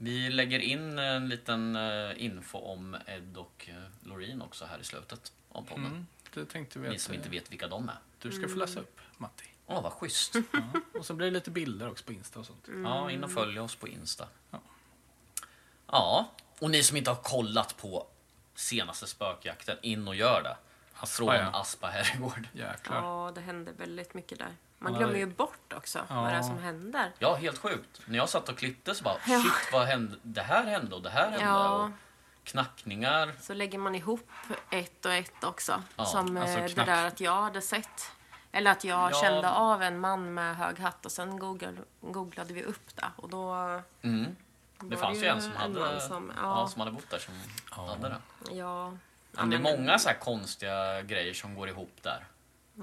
Vi 0.04 0.30
lägger 0.30 0.60
in 0.60 1.00
en 1.00 1.30
liten 1.30 1.76
eh, 1.76 2.26
info 2.26 2.58
om 2.58 2.98
Ed 3.08 3.38
och 3.38 3.70
eh, 3.70 4.08
Loreen 4.08 4.42
också 4.42 4.66
här 4.66 4.80
i 4.80 4.84
slutet 4.84 5.32
av 5.50 5.62
podden. 5.62 5.86
Mm, 5.86 6.08
det 6.34 6.46
tänkte 6.46 6.80
vi 6.80 6.90
Ni 6.90 6.96
att 6.96 7.02
som 7.02 7.14
inte 7.14 7.28
eh, 7.28 7.32
vet 7.32 7.52
vilka 7.52 7.68
de 7.68 7.90
är. 7.90 7.98
du 8.20 8.32
ska 8.32 8.48
få 8.48 8.56
läsa 8.56 8.80
upp, 8.80 9.00
Matti. 9.18 9.46
Åh, 9.66 9.84
vad 9.84 9.92
schysst. 9.94 10.36
Ja. 10.54 10.60
Och 11.00 11.06
så 11.06 11.14
blir 11.14 11.28
det 11.28 11.34
lite 11.34 11.52
bilder 11.52 11.90
också 11.90 12.06
på 12.06 12.14
Insta 12.14 12.40
och 12.40 12.46
sånt. 12.46 12.68
Ja, 12.84 13.12
in 13.12 13.24
och 13.24 13.32
följ 13.32 13.60
oss 13.60 13.76
på 13.76 13.88
Insta. 13.88 14.28
Ja. 14.52 14.60
Ja, 15.88 16.32
och 16.60 16.70
ni 16.70 16.84
som 16.84 16.98
inte 16.98 17.10
har 17.10 17.22
kollat 17.24 17.78
på 17.78 18.08
senaste 18.56 19.08
spökjakten, 19.08 19.78
in 19.82 20.08
och 20.08 20.16
gör 20.16 20.44
det. 20.44 20.58
Från 21.08 21.36
ja. 21.36 21.50
Aspa 21.54 21.88
herrgård. 21.88 22.48
Jäklar. 22.54 22.98
Ja, 22.98 23.32
det 23.36 23.42
händer 23.42 23.74
väldigt 23.74 24.14
mycket 24.14 24.40
där. 24.40 24.56
Man 24.84 24.94
Ja, 24.94 25.00
glömmer 25.00 25.16
ju 25.20 25.26
bort 25.26 25.74
också 25.74 26.06
vad 26.10 26.30
det 26.30 26.36
är 26.36 26.42
som 26.42 26.58
händer. 26.58 27.12
Ja, 27.20 27.36
helt 27.36 27.58
sjukt. 27.58 28.02
När 28.06 28.18
jag 28.18 28.30
satt 28.30 28.50
och 28.50 28.58
klippte 28.58 28.96
så 28.96 29.04
bara, 29.04 29.16
shit 29.20 29.70
vad 29.74 29.88
hände? 29.88 30.16
Det 30.24 30.42
här 30.42 30.64
hände 30.64 30.96
och 30.96 31.02
det 31.02 31.10
här 31.10 31.30
hände. 31.32 31.46
Ja. 31.46 31.70
Och 31.84 31.90
knackningar. 32.44 33.34
Så 33.42 33.54
lägger 33.54 33.78
man 33.78 33.96
ihop 33.96 34.30
ett 34.70 35.06
och 35.06 35.14
ett 35.14 35.44
också. 35.44 35.84
Ja, 35.96 36.06
som 36.06 36.38
alltså 36.38 36.58
eh, 36.60 36.66
knack- 36.66 36.76
det 36.86 36.92
där 36.92 37.08
att 37.08 37.20
jag 37.20 37.42
hade 37.42 37.62
sett. 37.62 38.12
Eller 38.52 38.72
att 38.72 38.84
jag 38.84 39.12
Ja. 39.12 39.22
kände 39.22 39.50
av 39.52 39.82
en 39.84 40.00
man 40.00 40.34
med 40.34 40.56
hög 40.58 40.80
hatt 40.80 41.06
och 41.06 41.12
sen 41.12 41.40
googlade, 41.40 41.78
googlade 42.02 42.54
vi 42.54 42.64
upp 42.64 42.96
det. 42.96 43.06
Och 43.16 43.30
då, 43.30 43.54
Mm. 44.02 44.36
Det 44.84 44.98
fanns 44.98 45.24
ju 45.24 45.26
en 45.28 45.42
som 45.42 45.52
en 45.52 45.58
hade, 45.58 45.80
man 45.80 46.02
som, 46.02 46.32
ja. 46.36 46.42
ja, 46.62 46.68
som 46.68 46.80
hade 46.82 46.92
bott 46.92 47.10
där 47.10 47.20
som 47.20 47.34
hade 47.70 48.10
det. 48.10 48.18
ja, 48.56 48.94
Men 49.32 49.50
det 49.50 49.56
är 49.56 49.60
många 49.60 50.00
så 50.00 50.10
här 50.10 50.16
konstiga 50.20 51.02
grejer 51.02 51.34
som 51.34 51.56
går 51.56 51.70
ihop 51.70 51.92
där. 52.02 52.26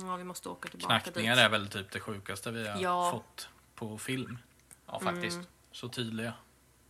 Ja, 0.06 0.16
vi 0.16 0.24
måste 0.24 0.48
åka 0.48 0.68
tillbaka 0.68 1.00
Knackningar 1.00 1.36
dit. 1.36 1.44
är 1.44 1.48
väl 1.48 1.68
typ 1.68 1.90
det 1.90 2.00
sjukaste 2.00 2.50
vi 2.50 2.68
har 2.68 2.80
Ja. 2.80 3.10
fått 3.10 3.48
på 3.74 3.98
film. 3.98 4.38
Ja, 4.86 5.00
faktiskt. 5.00 5.34
Mm. 5.36 5.46
Så 5.72 5.88
tydliga. 5.88 6.32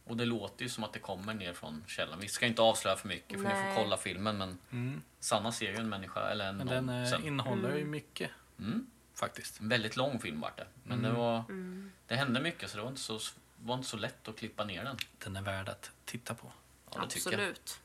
Och 0.05 0.17
det 0.17 0.25
låter 0.25 0.63
ju 0.63 0.69
som 0.69 0.85
att 0.85 0.93
det 0.93 0.99
kommer 0.99 1.35
ner 1.35 1.53
från 1.53 1.85
källan. 1.87 2.21
Vi 2.21 2.29
ska 2.29 2.47
inte 2.47 2.63
avslöja 2.63 2.97
för 2.97 3.09
mycket 3.09 3.33
för 3.43 3.49
ni 3.49 3.55
Nej. 3.55 3.75
får 3.75 3.83
kolla 3.83 3.97
filmen 3.97 4.39
men 4.71 5.03
Sanna 5.21 5.53
ser 5.53 5.71
ju 5.71 5.77
en 5.77 5.89
människa 5.89 6.21
eller 6.29 6.49
en 6.49 6.57
Men 6.57 6.67
någon 6.67 6.87
den 6.87 7.03
eh, 7.03 7.11
sen. 7.11 7.25
innehåller 7.27 7.77
ju 7.77 7.85
mycket. 7.85 8.31
Mm. 8.59 8.87
Faktiskt. 9.15 9.61
En 9.61 9.69
väldigt 9.69 9.97
lång 9.97 10.19
film 10.21 10.41
vart 10.41 10.57
det. 10.57 10.67
Men 10.85 11.03
det 11.03 11.11
var 11.11 11.37
Mm. 11.39 11.93
Det 12.07 12.17
hände 12.17 12.41
mycket 12.41 12.71
så 12.71 12.77
det 12.77 12.83
var 12.83 12.89
inte 12.91 13.01
så, 13.01 13.19
var 13.57 13.75
inte 13.75 13.89
så 13.89 13.97
lätt 13.97 14.29
att 14.29 14.37
klippa 14.39 14.65
ner 14.65 14.85
den. 14.85 14.97
Den 15.19 15.37
är 15.37 15.43
värd 15.43 15.69
att 15.69 15.91
titta 16.05 16.35
på. 16.35 16.53
Ja. 16.95 17.03
Absolut. 17.03 17.81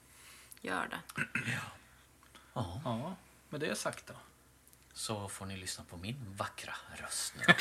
Gör 0.62 0.88
det. 0.88 1.24
Ja. 2.54 2.82
Ja, 2.86 3.16
med 3.50 3.60
det 3.60 3.76
sagt 3.76 4.08
då. 4.08 4.14
Så 4.96 5.28
får 5.28 5.46
ni 5.46 5.58
lyssna 5.58 5.84
på 5.90 5.98
min 5.98 6.34
vackra 6.38 6.74
röst 6.96 7.34
nu. 7.38 7.44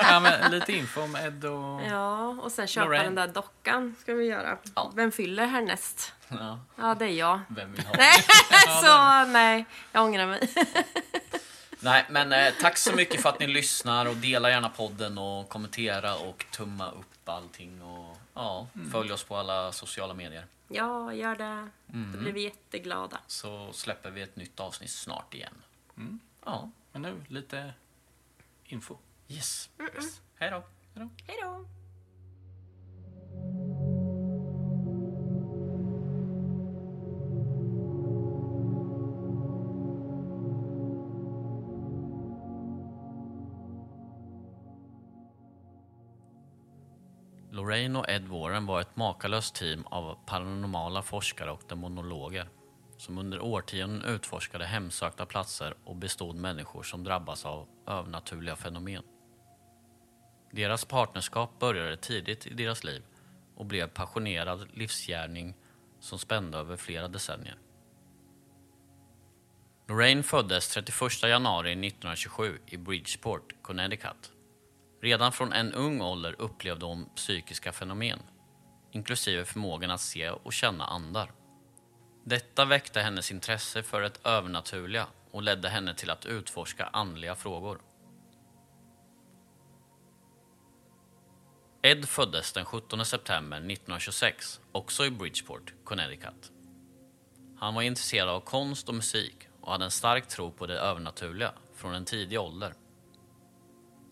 Ja, 0.00 0.20
men 0.20 0.50
lite 0.50 0.72
info 0.72 1.00
om 1.02 1.16
Ed 1.16 1.44
och... 1.44 1.82
Ja, 1.82 2.28
och 2.28 2.52
sen 2.52 2.66
köpa 2.66 2.84
Lorraine. 2.84 3.04
den 3.04 3.14
där 3.14 3.28
dockan 3.34 3.96
ska 4.00 4.14
vi 4.14 4.24
göra. 4.24 4.58
Ja. 4.74 4.92
Vem 4.94 5.12
fyller 5.12 5.46
härnäst? 5.46 6.12
Ja, 6.28 6.58
Ja, 6.76 6.94
det 6.94 7.04
är 7.04 7.08
jag. 7.08 7.40
vem 7.48 7.72
vill 7.72 7.86
ha 7.86 7.94
Nej, 7.96 8.14
så 8.82 9.24
nej, 9.32 9.64
jag 9.92 10.04
ångrar 10.04 10.26
mig. 10.26 10.48
Nej, 11.80 12.04
men 12.10 12.32
eh, 12.32 12.52
tack 12.60 12.78
så 12.78 12.92
mycket 12.92 13.22
för 13.22 13.28
att 13.28 13.40
ni 13.40 13.46
lyssnar 13.46 14.06
och 14.06 14.16
dela 14.16 14.50
gärna 14.50 14.68
podden 14.68 15.18
och 15.18 15.48
kommentera 15.48 16.14
och 16.16 16.44
tumma 16.50 16.90
upp 16.90 17.28
allting 17.28 17.82
och 17.82 18.16
ja, 18.34 18.66
följ 18.92 19.12
oss 19.12 19.24
på 19.24 19.36
alla 19.36 19.72
sociala 19.72 20.14
medier. 20.14 20.46
Ja, 20.68 21.12
gör 21.12 21.36
det. 21.36 21.68
Då 21.86 22.18
blir 22.18 22.32
vi 22.32 22.42
jätteglada. 22.44 23.18
Så 23.26 23.72
släpper 23.72 24.10
vi 24.10 24.22
ett 24.22 24.36
nytt 24.36 24.60
avsnitt 24.60 24.90
snart 24.90 25.34
igen. 25.34 25.54
Ja, 26.44 26.70
Men 26.92 27.02
nu 27.02 27.24
lite 27.28 27.74
info. 28.64 28.96
yes. 29.28 29.70
yes. 29.94 30.22
Hej 30.34 30.50
då. 30.50 30.56
Hej 30.94 31.04
då. 31.04 31.08
Hej 31.26 31.38
då! 31.42 31.66
Lorraine 47.50 47.96
och 47.96 48.08
Ed 48.08 48.28
Warren 48.28 48.66
var 48.66 48.80
ett 48.80 48.96
makalöst 48.96 49.54
team 49.54 49.84
av 49.86 50.18
paranormala 50.26 51.02
forskare 51.02 51.50
och 51.50 51.62
demonologer 51.68 52.48
som 53.04 53.18
under 53.18 53.40
årtionden 53.40 54.02
utforskade 54.02 54.64
hemsökta 54.64 55.26
platser 55.26 55.74
och 55.84 55.96
bestod 55.96 56.36
människor 56.36 56.82
som 56.82 57.04
drabbas 57.04 57.46
av 57.46 57.68
övernaturliga 57.86 58.56
fenomen. 58.56 59.02
Deras 60.50 60.84
partnerskap 60.84 61.58
började 61.58 61.96
tidigt 61.96 62.46
i 62.46 62.54
deras 62.54 62.84
liv 62.84 63.02
och 63.56 63.66
blev 63.66 63.88
passionerad 63.88 64.68
livsgärning 64.72 65.54
som 66.00 66.18
spände 66.18 66.58
över 66.58 66.76
flera 66.76 67.08
decennier. 67.08 67.58
Lorraine 69.88 70.22
föddes 70.22 70.68
31 70.68 71.22
januari 71.22 71.72
1927 71.72 72.58
i 72.66 72.76
Bridgeport, 72.76 73.62
Connecticut. 73.62 74.32
Redan 75.02 75.32
från 75.32 75.52
en 75.52 75.72
ung 75.72 76.00
ålder 76.00 76.36
upplevde 76.38 76.86
hon 76.86 77.08
psykiska 77.14 77.72
fenomen, 77.72 78.18
inklusive 78.92 79.44
förmågan 79.44 79.90
att 79.90 80.00
se 80.00 80.30
och 80.30 80.52
känna 80.52 80.84
andar. 80.84 81.30
Detta 82.26 82.64
väckte 82.64 83.00
hennes 83.00 83.30
intresse 83.30 83.82
för 83.82 84.00
det 84.00 84.26
övernaturliga 84.26 85.06
och 85.30 85.42
ledde 85.42 85.68
henne 85.68 85.94
till 85.94 86.10
att 86.10 86.26
utforska 86.26 86.84
andliga 86.92 87.34
frågor. 87.34 87.80
Ed 91.82 92.08
föddes 92.08 92.52
den 92.52 92.64
17 92.64 93.04
september 93.04 93.56
1926, 93.56 94.60
också 94.72 95.04
i 95.04 95.10
Bridgeport, 95.10 95.74
Connecticut. 95.84 96.52
Han 97.58 97.74
var 97.74 97.82
intresserad 97.82 98.28
av 98.28 98.40
konst 98.40 98.88
och 98.88 98.94
musik 98.94 99.48
och 99.60 99.72
hade 99.72 99.84
en 99.84 99.90
stark 99.90 100.28
tro 100.28 100.52
på 100.52 100.66
det 100.66 100.78
övernaturliga 100.78 101.52
från 101.74 101.94
en 101.94 102.04
tidig 102.04 102.40
ålder. 102.40 102.74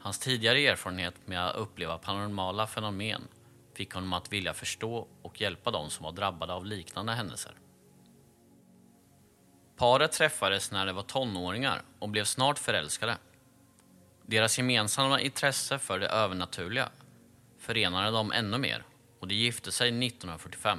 Hans 0.01 0.19
tidigare 0.19 0.67
erfarenhet 0.67 1.15
med 1.27 1.47
att 1.47 1.57
uppleva 1.57 1.99
paranormala 1.99 2.67
fenomen 2.67 3.29
fick 3.75 3.95
honom 3.95 4.13
att 4.13 4.33
vilja 4.33 4.55
förstå 4.55 5.09
och 5.23 5.41
hjälpa 5.41 5.71
de 5.71 5.91
som 5.91 6.05
var 6.05 6.13
drabbade 6.13 6.53
av 6.53 6.67
liknande 6.67 7.13
händelser. 7.13 7.62
Paret 9.83 10.13
träffades 10.13 10.73
när 10.73 10.87
de 10.87 10.93
var 10.93 11.03
tonåringar 11.03 11.83
och 11.99 12.09
blev 12.09 12.25
snart 12.25 12.59
förälskade. 12.59 13.19
Deras 14.27 14.59
gemensamma 14.59 15.21
intresse 15.21 15.79
för 15.79 15.99
det 15.99 16.07
övernaturliga 16.09 16.89
förenade 17.59 18.11
dem 18.11 18.33
ännu 18.33 18.59
mer 18.59 18.85
och 19.21 19.29
de 19.29 19.35
gifte 19.35 19.73
sig 19.73 19.89
1945. 19.89 20.79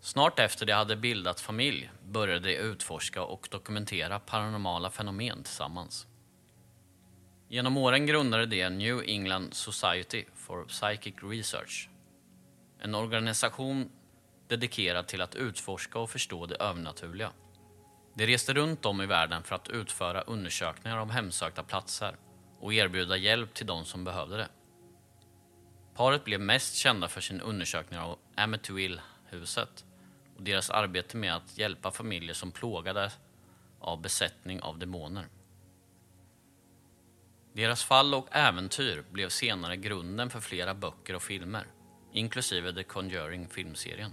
Snart 0.00 0.38
efter 0.38 0.66
de 0.66 0.72
hade 0.72 0.96
bildat 0.96 1.40
familj 1.40 1.90
började 2.04 2.48
de 2.48 2.56
utforska 2.56 3.22
och 3.22 3.48
dokumentera 3.50 4.18
paranormala 4.18 4.90
fenomen 4.90 5.42
tillsammans. 5.42 6.06
Genom 7.48 7.76
åren 7.76 8.06
grundade 8.06 8.46
de 8.46 8.70
New 8.70 9.02
England 9.06 9.54
Society 9.54 10.24
for 10.34 10.64
Psychic 10.64 11.14
Research. 11.22 11.88
En 12.78 12.94
organisation 12.94 13.90
dedikerad 14.48 15.06
till 15.06 15.20
att 15.20 15.34
utforska 15.34 15.98
och 15.98 16.10
förstå 16.10 16.46
det 16.46 16.56
övernaturliga. 16.56 17.32
De 18.16 18.26
reste 18.26 18.54
runt 18.54 18.86
om 18.86 19.02
i 19.02 19.06
världen 19.06 19.42
för 19.42 19.54
att 19.54 19.68
utföra 19.68 20.20
undersökningar 20.20 20.98
om 20.98 21.10
hemsökta 21.10 21.62
platser 21.62 22.16
och 22.60 22.74
erbjuda 22.74 23.16
hjälp 23.16 23.54
till 23.54 23.66
de 23.66 23.84
som 23.84 24.04
behövde 24.04 24.36
det. 24.36 24.48
Paret 25.94 26.24
blev 26.24 26.40
mest 26.40 26.74
kända 26.74 27.08
för 27.08 27.20
sin 27.20 27.40
undersökning 27.40 27.98
av 27.98 28.18
Amityville-huset 28.36 29.84
och 30.36 30.42
deras 30.42 30.70
arbete 30.70 31.16
med 31.16 31.36
att 31.36 31.58
hjälpa 31.58 31.90
familjer 31.90 32.34
som 32.34 32.52
plågades 32.52 33.18
av 33.80 34.00
besättning 34.00 34.60
av 34.60 34.78
demoner. 34.78 35.28
Deras 37.52 37.84
fall 37.84 38.14
och 38.14 38.28
äventyr 38.30 39.04
blev 39.10 39.28
senare 39.28 39.76
grunden 39.76 40.30
för 40.30 40.40
flera 40.40 40.74
böcker 40.74 41.14
och 41.14 41.22
filmer, 41.22 41.66
inklusive 42.12 42.72
The 42.72 42.82
Conjuring-filmserien. 42.82 44.12